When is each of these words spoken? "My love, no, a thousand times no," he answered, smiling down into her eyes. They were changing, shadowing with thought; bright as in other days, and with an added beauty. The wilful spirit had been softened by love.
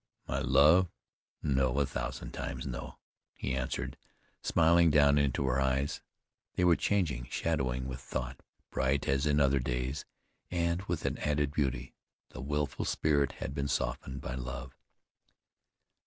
"My 0.27 0.39
love, 0.39 0.89
no, 1.43 1.77
a 1.79 1.85
thousand 1.85 2.31
times 2.31 2.65
no," 2.65 2.97
he 3.35 3.55
answered, 3.55 3.97
smiling 4.41 4.89
down 4.89 5.19
into 5.19 5.45
her 5.45 5.61
eyes. 5.61 6.01
They 6.55 6.63
were 6.63 6.75
changing, 6.75 7.25
shadowing 7.29 7.87
with 7.87 8.01
thought; 8.01 8.39
bright 8.71 9.07
as 9.07 9.27
in 9.27 9.39
other 9.39 9.59
days, 9.59 10.05
and 10.49 10.81
with 10.85 11.05
an 11.05 11.19
added 11.19 11.51
beauty. 11.53 11.93
The 12.29 12.41
wilful 12.41 12.83
spirit 12.85 13.33
had 13.33 13.53
been 13.53 13.67
softened 13.67 14.21
by 14.21 14.33
love. 14.33 14.73